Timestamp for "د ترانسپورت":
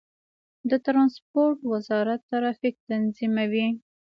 0.69-1.59